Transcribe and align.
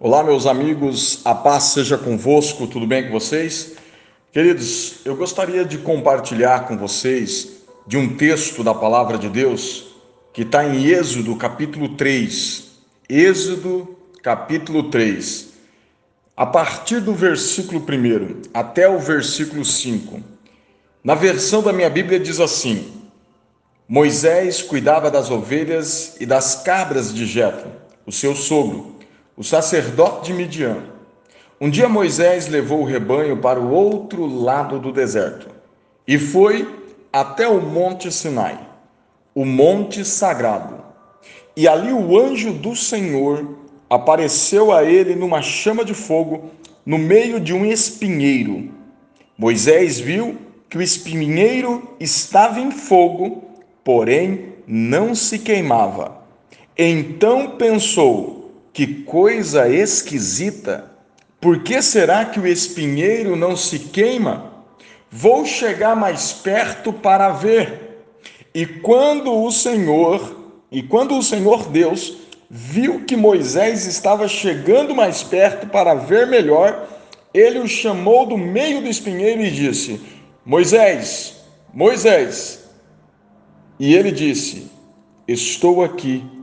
Olá, 0.00 0.22
meus 0.22 0.46
amigos, 0.46 1.22
a 1.24 1.34
paz 1.34 1.64
seja 1.64 1.98
convosco, 1.98 2.68
tudo 2.68 2.86
bem 2.86 3.06
com 3.06 3.10
vocês? 3.10 3.72
Queridos, 4.32 5.00
eu 5.04 5.16
gostaria 5.16 5.64
de 5.64 5.76
compartilhar 5.78 6.68
com 6.68 6.78
vocês 6.78 7.64
de 7.84 7.96
um 7.96 8.16
texto 8.16 8.62
da 8.62 8.72
palavra 8.72 9.18
de 9.18 9.28
Deus 9.28 9.86
que 10.32 10.42
está 10.42 10.64
em 10.64 10.86
Êxodo, 10.86 11.34
capítulo 11.34 11.96
3. 11.96 12.64
Êxodo, 13.08 13.98
capítulo 14.22 14.84
3. 14.84 15.48
A 16.36 16.46
partir 16.46 17.00
do 17.00 17.12
versículo 17.12 17.80
1 17.80 18.42
até 18.54 18.88
o 18.88 19.00
versículo 19.00 19.64
5. 19.64 20.22
Na 21.02 21.16
versão 21.16 21.60
da 21.60 21.72
minha 21.72 21.90
Bíblia 21.90 22.20
diz 22.20 22.38
assim: 22.38 23.02
Moisés 23.88 24.62
cuidava 24.62 25.10
das 25.10 25.28
ovelhas 25.28 26.14
e 26.20 26.24
das 26.24 26.62
cabras 26.62 27.12
de 27.12 27.26
Jetro, 27.26 27.72
o 28.06 28.12
seu 28.12 28.36
sogro 28.36 28.97
o 29.38 29.44
sacerdote 29.44 30.26
de 30.26 30.34
Midian. 30.34 30.78
Um 31.60 31.70
dia 31.70 31.88
Moisés 31.88 32.48
levou 32.48 32.80
o 32.80 32.84
rebanho 32.84 33.36
para 33.36 33.60
o 33.60 33.70
outro 33.70 34.26
lado 34.26 34.80
do 34.80 34.90
deserto 34.90 35.46
e 36.06 36.18
foi 36.18 36.68
até 37.12 37.46
o 37.46 37.60
Monte 37.60 38.10
Sinai, 38.10 38.58
o 39.32 39.44
monte 39.44 40.04
sagrado. 40.04 40.82
E 41.56 41.68
ali 41.68 41.92
o 41.92 42.18
anjo 42.18 42.52
do 42.52 42.74
Senhor 42.74 43.56
apareceu 43.88 44.72
a 44.72 44.82
ele 44.82 45.14
numa 45.14 45.40
chama 45.40 45.84
de 45.84 45.94
fogo 45.94 46.50
no 46.84 46.98
meio 46.98 47.38
de 47.38 47.54
um 47.54 47.64
espinheiro. 47.64 48.70
Moisés 49.36 50.00
viu 50.00 50.36
que 50.68 50.76
o 50.76 50.82
espinheiro 50.82 51.96
estava 52.00 52.58
em 52.58 52.72
fogo, 52.72 53.44
porém 53.84 54.54
não 54.66 55.14
se 55.14 55.38
queimava. 55.38 56.22
Então 56.76 57.56
pensou: 57.56 58.37
que 58.78 58.86
coisa 59.02 59.68
esquisita! 59.68 60.88
Por 61.40 61.64
que 61.64 61.82
será 61.82 62.24
que 62.24 62.38
o 62.38 62.46
espinheiro 62.46 63.34
não 63.34 63.56
se 63.56 63.76
queima? 63.76 64.52
Vou 65.10 65.44
chegar 65.44 65.96
mais 65.96 66.32
perto 66.32 66.92
para 66.92 67.30
ver. 67.30 68.04
E 68.54 68.64
quando 68.64 69.34
o 69.34 69.50
Senhor, 69.50 70.52
e 70.70 70.80
quando 70.80 71.18
o 71.18 71.22
Senhor 71.24 71.68
Deus 71.68 72.18
viu 72.48 73.04
que 73.04 73.16
Moisés 73.16 73.84
estava 73.84 74.28
chegando 74.28 74.94
mais 74.94 75.24
perto 75.24 75.66
para 75.66 75.94
ver 75.94 76.28
melhor, 76.28 76.88
ele 77.34 77.58
o 77.58 77.66
chamou 77.66 78.26
do 78.26 78.38
meio 78.38 78.80
do 78.80 78.86
espinheiro 78.86 79.42
e 79.42 79.50
disse: 79.50 80.00
Moisés, 80.46 81.34
Moisés. 81.74 82.64
E 83.76 83.92
ele 83.96 84.12
disse: 84.12 84.70
Estou 85.26 85.82
aqui. 85.82 86.37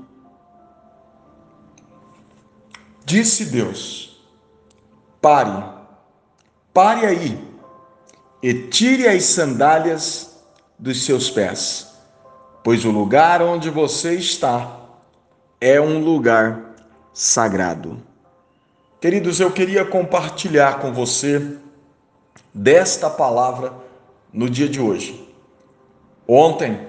Disse 3.06 3.46
Deus: 3.46 4.20
Pare, 5.22 5.64
pare 6.74 7.06
aí 7.06 7.40
e 8.42 8.54
tire 8.68 9.08
as 9.08 9.24
sandálias 9.26 10.44
dos 10.78 11.06
seus 11.06 11.30
pés, 11.30 11.96
pois 12.64 12.84
o 12.84 12.90
lugar 12.90 13.44
onde 13.44 13.70
você 13.70 14.16
está 14.16 14.80
é 15.62 15.80
um 15.80 16.00
lugar 16.00 16.76
sagrado. 17.14 18.02
Queridos, 19.00 19.40
eu 19.40 19.52
queria 19.52 19.86
compartilhar 19.86 20.80
com 20.80 20.92
você 20.92 21.58
desta 22.52 23.08
palavra 23.08 23.72
no 24.34 24.50
dia 24.50 24.68
de 24.68 24.82
hoje. 24.82 25.32
Ontem, 26.28 26.88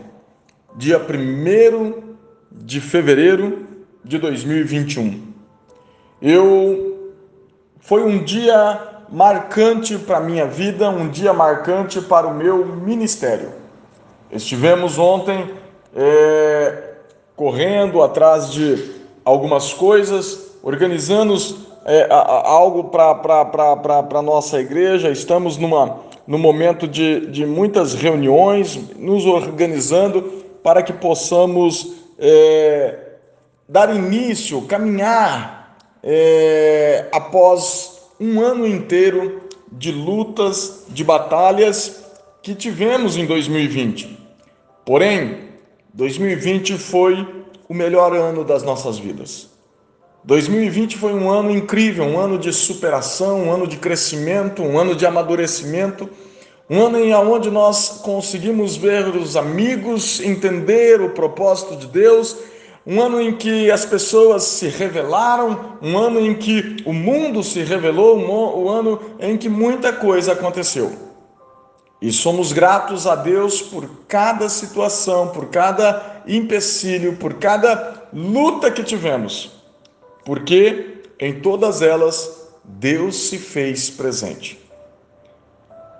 dia 0.76 0.98
1 0.98 2.16
de 2.50 2.80
fevereiro 2.80 3.66
de 4.02 4.18
2021, 4.18 5.35
eu 6.28 7.12
foi 7.78 8.02
um 8.02 8.24
dia 8.24 8.80
marcante 9.08 9.96
para 9.96 10.16
a 10.16 10.20
minha 10.20 10.44
vida, 10.44 10.90
um 10.90 11.08
dia 11.08 11.32
marcante 11.32 12.00
para 12.00 12.26
o 12.26 12.34
meu 12.34 12.66
ministério. 12.66 13.52
Estivemos 14.32 14.98
ontem 14.98 15.54
é, 15.94 16.94
correndo 17.36 18.02
atrás 18.02 18.50
de 18.50 18.90
algumas 19.24 19.72
coisas, 19.72 20.56
organizando 20.64 21.36
é, 21.84 22.08
algo 22.10 22.84
para 22.84 24.18
a 24.18 24.22
nossa 24.22 24.58
igreja. 24.58 25.08
Estamos 25.10 25.56
numa, 25.56 26.00
num 26.26 26.38
momento 26.38 26.88
de, 26.88 27.26
de 27.26 27.46
muitas 27.46 27.94
reuniões, 27.94 28.76
nos 28.98 29.24
organizando 29.26 30.22
para 30.60 30.82
que 30.82 30.92
possamos 30.92 31.92
é, 32.18 32.98
dar 33.68 33.94
início, 33.94 34.62
caminhar 34.62 35.65
é, 36.02 37.06
após 37.12 38.00
um 38.20 38.40
ano 38.40 38.66
inteiro 38.66 39.42
de 39.70 39.92
lutas, 39.92 40.84
de 40.88 41.04
batalhas 41.04 42.04
que 42.42 42.54
tivemos 42.54 43.16
em 43.16 43.26
2020. 43.26 44.18
Porém, 44.84 45.48
2020 45.92 46.78
foi 46.78 47.44
o 47.68 47.74
melhor 47.74 48.14
ano 48.14 48.44
das 48.44 48.62
nossas 48.62 48.98
vidas. 48.98 49.50
2020 50.24 50.96
foi 50.96 51.12
um 51.12 51.30
ano 51.30 51.50
incrível, 51.50 52.04
um 52.04 52.18
ano 52.18 52.38
de 52.38 52.52
superação, 52.52 53.44
um 53.44 53.52
ano 53.52 53.66
de 53.66 53.76
crescimento, 53.76 54.62
um 54.62 54.78
ano 54.78 54.94
de 54.94 55.06
amadurecimento, 55.06 56.08
um 56.68 56.84
ano 56.84 56.98
em 56.98 57.14
onde 57.14 57.48
nós 57.50 58.00
conseguimos 58.02 58.76
ver 58.76 59.06
os 59.08 59.36
amigos, 59.36 60.20
entender 60.20 61.00
o 61.00 61.10
propósito 61.10 61.76
de 61.76 61.86
Deus 61.86 62.36
um 62.86 63.00
ano 63.00 63.20
em 63.20 63.32
que 63.32 63.68
as 63.68 63.84
pessoas 63.84 64.44
se 64.44 64.68
revelaram, 64.68 65.76
um 65.82 65.98
ano 65.98 66.20
em 66.20 66.34
que 66.34 66.76
o 66.86 66.92
mundo 66.92 67.42
se 67.42 67.64
revelou, 67.64 68.16
um 68.16 68.68
ano 68.68 69.00
em 69.18 69.36
que 69.36 69.48
muita 69.48 69.92
coisa 69.92 70.32
aconteceu. 70.32 70.92
E 72.00 72.12
somos 72.12 72.52
gratos 72.52 73.06
a 73.06 73.16
Deus 73.16 73.60
por 73.60 73.88
cada 74.06 74.48
situação, 74.48 75.28
por 75.28 75.46
cada 75.46 76.22
empecilho, 76.28 77.16
por 77.16 77.34
cada 77.34 78.04
luta 78.12 78.70
que 78.70 78.84
tivemos, 78.84 79.50
porque 80.24 81.02
em 81.18 81.40
todas 81.40 81.82
elas 81.82 82.48
Deus 82.62 83.16
se 83.16 83.38
fez 83.38 83.90
presente. 83.90 84.64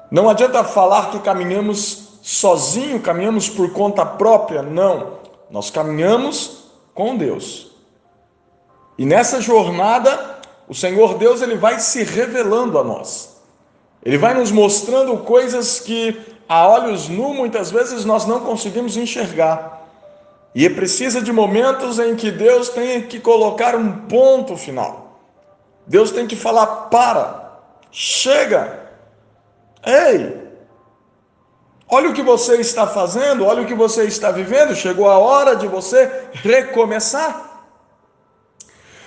Não 0.08 0.28
adianta 0.28 0.62
falar 0.62 1.10
que 1.10 1.18
caminhamos 1.18 2.20
sozinho, 2.22 3.00
caminhamos 3.00 3.48
por 3.48 3.72
conta 3.72 4.06
própria, 4.06 4.62
não. 4.62 5.16
Nós 5.50 5.70
caminhamos 5.70 6.65
com 6.96 7.16
Deus. 7.16 7.70
E 8.98 9.04
nessa 9.04 9.40
jornada, 9.40 10.40
o 10.66 10.74
Senhor 10.74 11.18
Deus 11.18 11.42
ele 11.42 11.54
vai 11.54 11.78
se 11.78 12.02
revelando 12.02 12.78
a 12.78 12.82
nós. 12.82 13.36
Ele 14.02 14.16
vai 14.16 14.32
nos 14.32 14.50
mostrando 14.50 15.18
coisas 15.18 15.78
que 15.78 16.18
a 16.48 16.66
olhos 16.66 17.08
nu 17.08 17.34
muitas 17.34 17.70
vezes 17.70 18.04
nós 18.04 18.24
não 18.24 18.40
conseguimos 18.40 18.96
enxergar. 18.96 19.86
E 20.54 20.64
é 20.64 20.70
precisa 20.70 21.20
de 21.20 21.30
momentos 21.30 21.98
em 21.98 22.16
que 22.16 22.30
Deus 22.30 22.70
tem 22.70 23.02
que 23.02 23.20
colocar 23.20 23.76
um 23.76 24.06
ponto 24.06 24.56
final. 24.56 25.20
Deus 25.86 26.10
tem 26.10 26.26
que 26.26 26.34
falar: 26.34 26.66
para, 26.88 27.60
chega, 27.92 28.88
ei, 29.84 30.45
Olha 31.88 32.10
o 32.10 32.12
que 32.12 32.22
você 32.22 32.56
está 32.56 32.86
fazendo, 32.86 33.46
olha 33.46 33.62
o 33.62 33.66
que 33.66 33.74
você 33.74 34.04
está 34.04 34.30
vivendo. 34.30 34.74
Chegou 34.74 35.08
a 35.08 35.18
hora 35.18 35.54
de 35.54 35.68
você 35.68 36.28
recomeçar. 36.32 37.46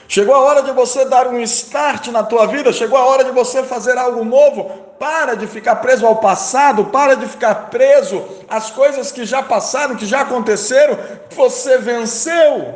Chegou 0.07 0.33
a 0.33 0.39
hora 0.39 0.63
de 0.63 0.71
você 0.71 1.05
dar 1.05 1.27
um 1.27 1.39
start 1.41 2.07
na 2.07 2.23
tua 2.23 2.47
vida, 2.47 2.73
chegou 2.73 2.97
a 2.97 3.05
hora 3.05 3.23
de 3.23 3.31
você 3.31 3.61
fazer 3.63 3.97
algo 3.97 4.23
novo. 4.23 4.87
Para 4.97 5.35
de 5.35 5.45
ficar 5.45 5.75
preso 5.77 6.05
ao 6.05 6.15
passado, 6.15 6.85
para 6.85 7.15
de 7.15 7.27
ficar 7.27 7.69
preso 7.69 8.25
às 8.49 8.71
coisas 8.71 9.11
que 9.11 9.25
já 9.25 9.43
passaram, 9.43 9.95
que 9.95 10.05
já 10.05 10.21
aconteceram. 10.21 10.97
Você 11.35 11.77
venceu. 11.77 12.75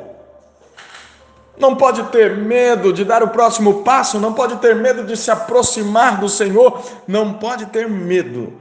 Não 1.58 1.76
pode 1.76 2.04
ter 2.06 2.36
medo 2.36 2.92
de 2.92 3.06
dar 3.06 3.24
o 3.24 3.30
próximo 3.30 3.84
passo, 3.84 4.20
não 4.20 4.34
pode 4.34 4.58
ter 4.58 4.76
medo 4.76 5.04
de 5.04 5.16
se 5.16 5.32
aproximar 5.32 6.20
do 6.20 6.28
Senhor, 6.28 6.82
não 7.08 7.34
pode 7.34 7.68
ter 7.68 7.88
medo 7.90 8.54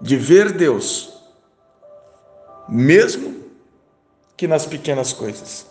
de 0.00 0.16
ver 0.16 0.52
Deus, 0.52 1.12
mesmo 2.68 3.42
que 4.36 4.46
nas 4.46 4.64
pequenas 4.64 5.12
coisas. 5.12 5.66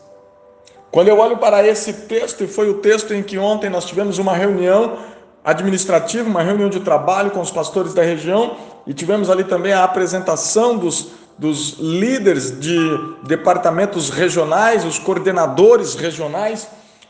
Quando 0.91 1.09
eu 1.09 1.17
olho 1.19 1.37
para 1.37 1.65
esse 1.65 1.93
texto, 1.93 2.43
e 2.43 2.47
foi 2.47 2.69
o 2.69 2.75
texto 2.75 3.13
em 3.13 3.21
que 3.21 3.37
ontem 3.37 3.69
nós 3.69 3.85
tivemos 3.85 4.17
uma 4.17 4.33
reunião 4.33 4.97
administrativa, 5.43 6.27
uma 6.27 6.41
reunião 6.41 6.69
de 6.69 6.79
trabalho 6.79 7.31
com 7.31 7.39
os 7.39 7.51
pastores 7.51 7.93
da 7.93 8.01
região, 8.01 8.57
e 8.85 8.93
tivemos 8.93 9.29
ali 9.29 9.43
também 9.43 9.73
a 9.73 9.83
apresentação 9.83 10.77
dos, 10.77 11.09
dos 11.37 11.77
líderes 11.79 12.59
de 12.59 12.77
departamentos 13.23 14.09
regionais, 14.09 14.83
os 14.83 14.99
coordenadores 14.99 15.95
regionais, 15.95 16.67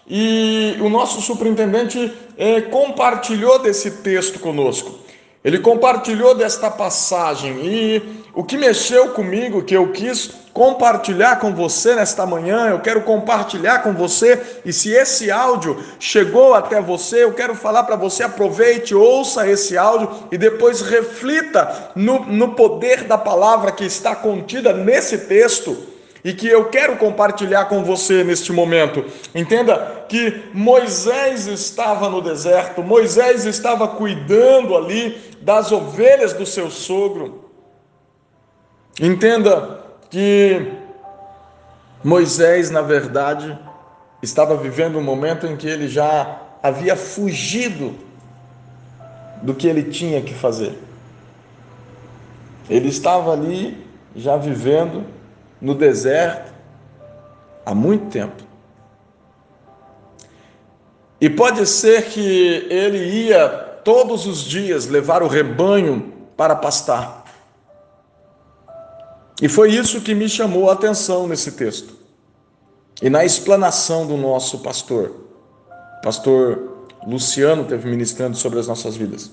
e 0.07 0.77
o 0.79 0.89
nosso 0.89 1.21
superintendente 1.21 2.13
eh, 2.37 2.61
compartilhou 2.61 3.59
desse 3.59 3.91
texto 3.91 4.39
conosco. 4.39 5.06
Ele 5.47 5.59
compartilhou 5.59 6.35
desta 6.35 6.69
passagem 6.69 7.65
e 7.65 8.25
o 8.33 8.43
que 8.43 8.57
mexeu 8.57 9.11
comigo, 9.11 9.63
que 9.63 9.73
eu 9.73 9.93
quis 9.93 10.29
compartilhar 10.51 11.37
com 11.37 11.55
você 11.55 11.95
nesta 11.95 12.25
manhã, 12.25 12.67
eu 12.67 12.81
quero 12.81 13.03
compartilhar 13.03 13.79
com 13.79 13.93
você, 13.93 14.59
e 14.65 14.73
se 14.73 14.91
esse 14.91 15.31
áudio 15.31 15.81
chegou 16.01 16.53
até 16.53 16.81
você, 16.81 17.23
eu 17.23 17.31
quero 17.31 17.55
falar 17.55 17.83
para 17.83 17.95
você: 17.95 18.23
aproveite, 18.23 18.93
ouça 18.93 19.47
esse 19.47 19.77
áudio 19.77 20.09
e 20.29 20.37
depois 20.37 20.81
reflita 20.81 21.91
no, 21.95 22.25
no 22.25 22.53
poder 22.53 23.05
da 23.05 23.17
palavra 23.17 23.71
que 23.71 23.85
está 23.85 24.13
contida 24.13 24.73
nesse 24.73 25.17
texto 25.17 25.77
e 26.27 26.33
que 26.33 26.45
eu 26.45 26.65
quero 26.65 26.97
compartilhar 26.97 27.69
com 27.69 27.85
você 27.85 28.21
neste 28.21 28.51
momento. 28.51 29.05
Entenda 29.33 30.03
que 30.09 30.43
Moisés 30.53 31.47
estava 31.47 32.09
no 32.09 32.21
deserto, 32.21 32.83
Moisés 32.83 33.45
estava 33.45 33.87
cuidando 33.87 34.75
ali 34.75 35.17
das 35.39 35.71
ovelhas 35.71 36.33
do 36.33 36.45
seu 36.45 36.69
sogro. 36.69 37.49
Entenda 38.99 39.85
que 40.09 40.69
Moisés, 42.03 42.69
na 42.69 42.81
verdade, 42.81 43.57
estava 44.21 44.57
vivendo 44.57 44.97
um 44.97 45.03
momento 45.03 45.47
em 45.47 45.55
que 45.55 45.65
ele 45.69 45.87
já 45.87 46.41
havia 46.61 46.97
fugido 46.97 47.95
do 49.41 49.55
que 49.55 49.65
ele 49.65 49.83
tinha 49.83 50.21
que 50.21 50.33
fazer. 50.33 50.77
Ele 52.69 52.89
estava 52.89 53.31
ali 53.31 53.81
já 54.13 54.35
vivendo 54.35 55.15
no 55.61 55.73
deserto 55.73 56.53
há 57.65 57.73
muito 57.73 58.09
tempo. 58.11 58.43
E 61.19 61.29
pode 61.29 61.65
ser 61.65 62.05
que 62.09 62.67
ele 62.69 63.27
ia 63.27 63.49
todos 63.83 64.25
os 64.25 64.41
dias 64.41 64.85
levar 64.85 65.23
o 65.23 65.27
rebanho 65.27 66.13
para 66.35 66.55
pastar. 66.55 67.25
E 69.41 69.47
foi 69.47 69.71
isso 69.71 70.01
que 70.01 70.13
me 70.15 70.29
chamou 70.29 70.69
a 70.69 70.73
atenção 70.73 71.27
nesse 71.27 71.51
texto. 71.53 71.95
E 73.01 73.09
na 73.09 73.23
explanação 73.23 74.05
do 74.07 74.17
nosso 74.17 74.59
pastor, 74.59 75.13
pastor 76.03 76.87
Luciano 77.05 77.65
teve 77.65 77.89
ministrando 77.89 78.35
sobre 78.35 78.59
as 78.59 78.67
nossas 78.67 78.95
vidas. 78.95 79.31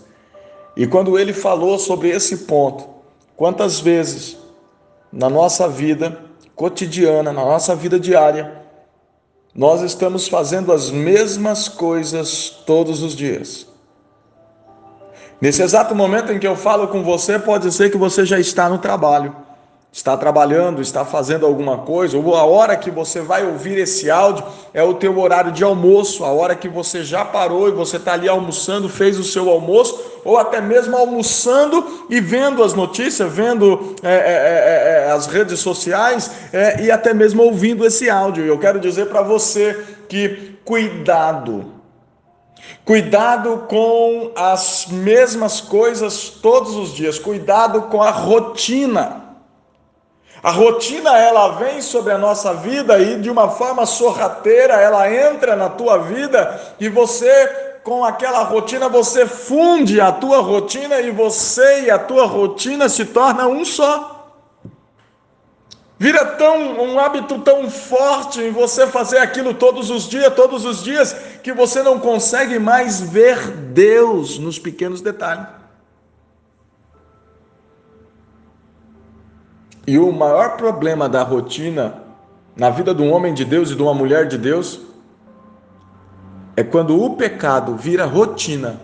E 0.77 0.87
quando 0.87 1.19
ele 1.19 1.32
falou 1.32 1.79
sobre 1.79 2.11
esse 2.11 2.38
ponto, 2.38 2.88
quantas 3.37 3.81
vezes 3.81 4.37
na 5.15 5.31
nossa 5.31 5.69
vida 5.69 6.19
cotidiana, 6.57 7.33
na 7.33 7.45
nossa 7.45 7.75
vida 7.75 7.99
diária, 7.99 8.61
nós 9.55 9.81
estamos 9.83 10.27
fazendo 10.27 10.73
as 10.73 10.91
mesmas 10.91 11.69
coisas 11.69 12.51
todos 12.67 13.01
os 13.03 13.15
dias. 13.15 13.67
Nesse 15.41 15.63
exato 15.63 15.95
momento 15.95 16.33
em 16.33 16.39
que 16.41 16.47
eu 16.47 16.57
falo 16.57 16.89
com 16.89 17.05
você, 17.05 17.39
pode 17.39 17.71
ser 17.73 17.91
que 17.91 17.97
você 17.97 18.27
já 18.27 18.41
está 18.41 18.69
no 18.69 18.79
trabalho 18.79 19.45
está 19.95 20.17
trabalhando, 20.17 20.83
está 20.83 21.05
fazendo 21.05 21.47
alguma 21.47 21.79
coisa, 21.79 22.19
ou 22.19 22.35
a 22.35 22.43
hora 22.43 22.77
que 22.77 22.91
você 22.91 23.21
vai 23.21 23.47
ouvir 23.47 23.79
esse 23.79 24.11
áudio 24.11 24.45
é 24.75 24.83
o 24.83 24.95
teu 24.95 25.17
horário 25.21 25.53
de 25.53 25.63
almoço, 25.63 26.25
a 26.25 26.33
hora 26.33 26.57
que 26.57 26.69
você 26.69 27.05
já 27.05 27.25
parou 27.25 27.69
e 27.69 27.71
você 27.71 27.97
está 27.97 28.15
ali 28.15 28.29
almoçando, 28.29 28.89
fez 28.89 29.21
o 29.21 29.23
seu 29.23 29.49
almoço, 29.49 29.97
ou 30.25 30.38
até 30.38 30.61
mesmo 30.61 30.97
almoçando 30.97 32.06
e 32.09 32.21
vendo 32.21 32.62
as 32.62 32.75
notícias, 32.75 33.31
vendo 33.32 33.94
é, 34.03 34.15
é, 34.15 35.05
é, 35.05 35.09
é 35.09 35.11
as 35.12 35.26
redes 35.26 35.61
sociais 35.61 36.31
é, 36.53 36.82
e 36.82 36.91
até 36.91 37.12
mesmo 37.12 37.43
ouvindo 37.43 37.85
esse 37.85 38.09
áudio. 38.09 38.44
Eu 38.44 38.59
quero 38.59 38.81
dizer 38.81 39.06
para 39.06 39.23
você 39.23 39.85
que 40.09 40.59
cuidado. 40.65 41.73
Cuidado 42.85 43.65
com 43.69 44.32
as 44.37 44.87
mesmas 44.88 45.61
coisas 45.61 46.29
todos 46.29 46.75
os 46.77 46.94
dias, 46.94 47.19
cuidado 47.19 47.82
com 47.82 48.03
a 48.03 48.11
rotina. 48.11 49.23
A 50.43 50.50
rotina 50.50 51.17
ela 51.19 51.53
vem 51.53 51.81
sobre 51.81 52.12
a 52.12 52.19
nossa 52.19 52.53
vida 52.53 52.99
e 52.99 53.19
de 53.19 53.31
uma 53.31 53.49
forma 53.49 53.87
sorrateira 53.87 54.75
ela 54.75 55.11
entra 55.11 55.56
na 55.56 55.70
tua 55.70 55.97
vida 55.97 56.61
e 56.79 56.87
você 56.87 57.64
com 57.85 58.03
aquela 58.03 58.43
rotina 58.43 58.89
você 58.89 59.27
funde 59.27 60.01
a 60.01 60.11
tua 60.11 60.41
rotina 60.41 61.01
e 61.01 61.11
você 61.11 61.83
e 61.83 61.91
a 61.91 61.99
tua 61.99 62.25
rotina 62.25 62.89
se 62.89 63.05
torna 63.05 63.47
um 63.47 63.63
só. 63.63 64.33
Vira 65.99 66.25
tão 66.25 66.83
um 66.83 66.99
hábito 66.99 67.39
tão 67.41 67.71
forte 67.71 68.41
em 68.41 68.51
você 68.51 68.87
fazer 68.87 69.19
aquilo 69.19 69.53
todos 69.55 69.91
os 69.91 70.09
dias, 70.09 70.35
todos 70.35 70.65
os 70.65 70.83
dias, 70.83 71.13
que 71.43 71.53
você 71.53 71.83
não 71.83 72.01
consegue 72.01 72.59
mais 72.59 73.01
ver 73.01 73.51
Deus 73.51 74.39
nos 74.39 74.59
pequenos 74.59 75.03
detalhes. 75.03 75.47
E 79.87 79.99
o 79.99 80.11
maior 80.11 80.57
problema 80.57 81.07
da 81.07 81.23
rotina 81.23 82.03
na 82.57 82.71
vida 82.71 82.95
de 82.95 83.03
um 83.03 83.13
homem 83.13 83.35
de 83.35 83.45
Deus 83.45 83.71
e 83.71 83.75
de 83.75 83.83
uma 83.83 83.93
mulher 83.93 84.27
de 84.27 84.39
Deus 84.39 84.81
é 86.56 86.62
quando 86.62 87.01
o 87.01 87.17
pecado 87.17 87.77
vira 87.77 88.05
rotina 88.05 88.81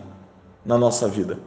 na 0.65 0.77
nossa 0.77 1.09
vida. 1.09 1.39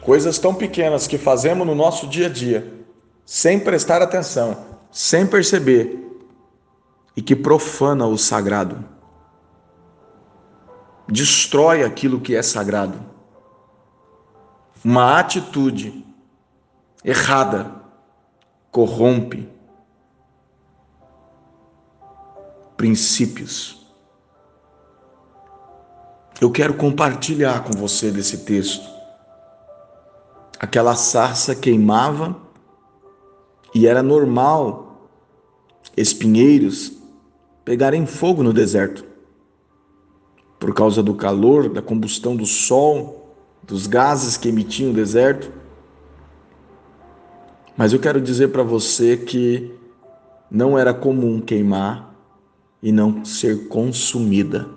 Coisas 0.00 0.38
tão 0.38 0.54
pequenas 0.54 1.06
que 1.06 1.18
fazemos 1.18 1.66
no 1.66 1.74
nosso 1.74 2.06
dia 2.06 2.26
a 2.26 2.30
dia, 2.30 2.72
sem 3.26 3.60
prestar 3.60 4.00
atenção, 4.00 4.56
sem 4.90 5.26
perceber, 5.26 6.04
e 7.14 7.20
que 7.20 7.36
profana 7.36 8.06
o 8.06 8.16
sagrado. 8.16 8.84
Destrói 11.06 11.84
aquilo 11.84 12.20
que 12.20 12.34
é 12.34 12.42
sagrado. 12.42 12.98
Uma 14.84 15.18
atitude 15.18 16.04
errada, 17.04 17.72
corrompe 18.70 19.57
princípios. 22.78 23.84
Eu 26.40 26.50
quero 26.50 26.74
compartilhar 26.74 27.64
com 27.64 27.72
você 27.72 28.12
desse 28.12 28.44
texto. 28.44 28.88
Aquela 30.60 30.94
sarça 30.94 31.56
queimava 31.56 32.36
e 33.74 33.86
era 33.86 34.02
normal 34.02 35.10
espinheiros 35.96 36.92
pegarem 37.64 38.06
fogo 38.06 38.44
no 38.44 38.52
deserto. 38.52 39.04
Por 40.60 40.72
causa 40.72 41.02
do 41.02 41.14
calor, 41.14 41.68
da 41.68 41.82
combustão 41.82 42.36
do 42.36 42.46
sol, 42.46 43.34
dos 43.64 43.88
gases 43.88 44.36
que 44.36 44.48
emitiam 44.48 44.90
o 44.90 44.94
deserto. 44.94 45.52
Mas 47.76 47.92
eu 47.92 47.98
quero 47.98 48.20
dizer 48.20 48.48
para 48.48 48.62
você 48.62 49.16
que 49.16 49.74
não 50.48 50.78
era 50.78 50.94
comum 50.94 51.40
queimar 51.40 52.07
e 52.82 52.92
não 52.92 53.24
ser 53.24 53.68
consumida. 53.68 54.68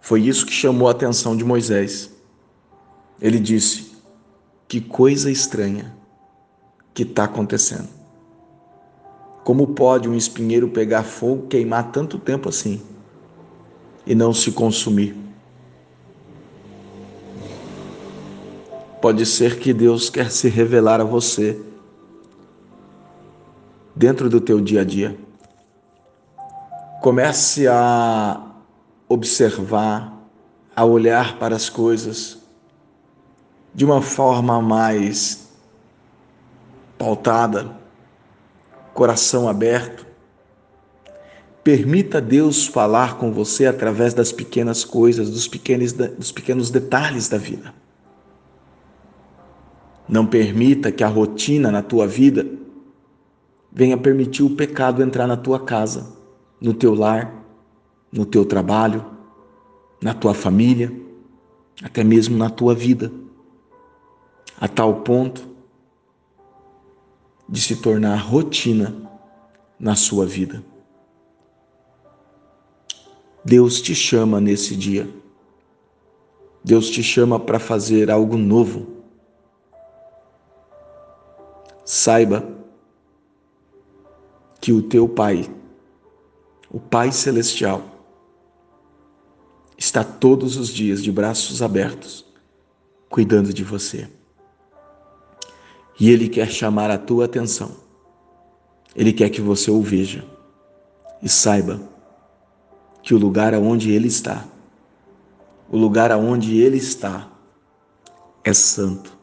Foi 0.00 0.22
isso 0.22 0.46
que 0.46 0.52
chamou 0.52 0.88
a 0.88 0.92
atenção 0.92 1.36
de 1.36 1.44
Moisés. 1.44 2.10
Ele 3.20 3.38
disse: 3.38 3.92
Que 4.66 4.80
coisa 4.80 5.30
estranha 5.30 5.94
que 6.94 7.02
está 7.02 7.24
acontecendo. 7.24 7.88
Como 9.44 9.68
pode 9.68 10.08
um 10.08 10.14
espinheiro 10.14 10.68
pegar 10.68 11.02
fogo, 11.02 11.46
queimar 11.46 11.90
tanto 11.92 12.18
tempo 12.18 12.48
assim 12.48 12.82
e 14.06 14.14
não 14.14 14.32
se 14.32 14.52
consumir? 14.52 15.14
Pode 19.00 19.24
ser 19.24 19.58
que 19.58 19.72
Deus 19.72 20.10
quer 20.10 20.30
se 20.30 20.48
revelar 20.48 21.00
a 21.00 21.04
você 21.04 21.60
dentro 23.98 24.30
do 24.30 24.40
teu 24.40 24.60
dia 24.60 24.82
a 24.82 24.84
dia. 24.84 25.18
Comece 27.02 27.66
a 27.66 28.40
observar, 29.08 30.16
a 30.74 30.84
olhar 30.84 31.36
para 31.38 31.56
as 31.56 31.68
coisas 31.68 32.38
de 33.74 33.84
uma 33.84 34.00
forma 34.00 34.62
mais 34.62 35.48
pautada, 36.96 37.76
coração 38.94 39.48
aberto. 39.48 40.06
Permita 41.64 42.20
Deus 42.20 42.66
falar 42.66 43.18
com 43.18 43.32
você 43.32 43.66
através 43.66 44.14
das 44.14 44.30
pequenas 44.30 44.84
coisas, 44.84 45.28
dos 45.28 45.48
pequenos, 45.48 45.92
dos 45.92 46.30
pequenos 46.30 46.70
detalhes 46.70 47.28
da 47.28 47.36
vida. 47.36 47.74
Não 50.08 50.24
permita 50.24 50.92
que 50.92 51.02
a 51.02 51.08
rotina 51.08 51.70
na 51.70 51.82
tua 51.82 52.06
vida 52.06 52.46
venha 53.78 53.96
permitir 53.96 54.42
o 54.42 54.56
pecado 54.56 55.04
entrar 55.04 55.28
na 55.28 55.36
tua 55.36 55.60
casa, 55.60 56.12
no 56.60 56.74
teu 56.74 56.96
lar, 56.96 57.32
no 58.10 58.26
teu 58.26 58.44
trabalho, 58.44 59.06
na 60.02 60.12
tua 60.12 60.34
família, 60.34 60.92
até 61.80 62.02
mesmo 62.02 62.36
na 62.36 62.50
tua 62.50 62.74
vida, 62.74 63.12
a 64.60 64.66
tal 64.66 65.02
ponto 65.02 65.46
de 67.48 67.62
se 67.62 67.76
tornar 67.76 68.16
rotina 68.16 68.92
na 69.78 69.94
sua 69.94 70.26
vida. 70.26 70.60
Deus 73.44 73.80
te 73.80 73.94
chama 73.94 74.40
nesse 74.40 74.74
dia 74.74 75.08
Deus 76.64 76.90
te 76.90 77.02
chama 77.02 77.38
para 77.38 77.58
fazer 77.58 78.10
algo 78.10 78.36
novo. 78.36 78.88
Saiba 81.84 82.57
que 84.60 84.72
o 84.72 84.82
teu 84.82 85.08
Pai, 85.08 85.48
o 86.70 86.80
Pai 86.80 87.12
Celestial, 87.12 87.82
está 89.76 90.02
todos 90.02 90.56
os 90.56 90.68
dias 90.68 91.02
de 91.02 91.12
braços 91.12 91.62
abertos, 91.62 92.26
cuidando 93.08 93.54
de 93.54 93.62
você. 93.62 94.08
E 96.00 96.10
Ele 96.10 96.28
quer 96.28 96.50
chamar 96.50 96.90
a 96.90 96.98
tua 96.98 97.24
atenção. 97.24 97.76
Ele 98.94 99.12
quer 99.12 99.30
que 99.30 99.40
você 99.40 99.70
o 99.70 99.80
veja 99.80 100.24
e 101.22 101.28
saiba 101.28 101.80
que 103.02 103.14
o 103.14 103.18
lugar 103.18 103.54
aonde 103.54 103.90
Ele 103.92 104.08
está, 104.08 104.44
o 105.70 105.76
lugar 105.76 106.10
aonde 106.10 106.58
Ele 106.58 106.76
está, 106.76 107.30
é 108.42 108.52
santo. 108.52 109.16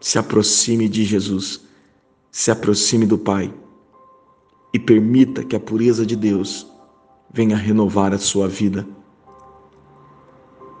Se 0.00 0.18
aproxime 0.18 0.88
de 0.88 1.04
Jesus, 1.04 1.62
se 2.30 2.50
aproxime 2.50 3.06
do 3.06 3.18
Pai 3.18 3.52
e 4.72 4.78
permita 4.78 5.44
que 5.44 5.56
a 5.56 5.60
pureza 5.60 6.06
de 6.06 6.16
Deus 6.16 6.66
venha 7.32 7.56
renovar 7.56 8.12
a 8.12 8.18
sua 8.18 8.48
vida. 8.48 8.86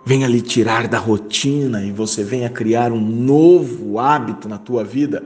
Venha 0.04 0.26
lhe 0.26 0.40
tirar 0.40 0.88
da 0.88 0.98
rotina 0.98 1.84
e 1.84 1.92
você 1.92 2.24
venha 2.24 2.48
criar 2.48 2.92
um 2.92 3.00
novo 3.00 3.98
hábito 3.98 4.48
na 4.48 4.58
tua 4.58 4.82
vida, 4.82 5.24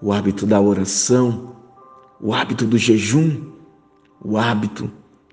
o 0.00 0.12
hábito 0.12 0.46
da 0.46 0.60
oração, 0.60 1.56
o 2.20 2.32
hábito 2.34 2.66
do 2.66 2.76
jejum, 2.76 3.52
o 4.22 4.36
hábito 4.36 4.90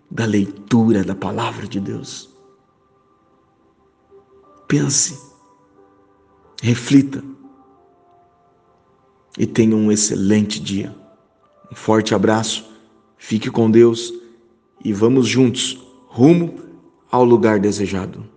da 0.09 0.25
leitura 0.25 1.03
da 1.03 1.15
palavra 1.15 1.67
de 1.67 1.79
Deus. 1.79 2.29
Pense, 4.67 5.19
reflita 6.61 7.23
e 9.37 9.45
tenha 9.45 9.75
um 9.75 9.91
excelente 9.91 10.59
dia. 10.59 11.02
Um 11.71 11.75
forte 11.75 12.13
abraço, 12.13 12.69
fique 13.17 13.49
com 13.49 13.69
Deus 13.69 14.13
e 14.83 14.91
vamos 14.93 15.27
juntos 15.27 15.79
rumo 16.07 16.59
ao 17.11 17.23
lugar 17.23 17.59
desejado. 17.59 18.32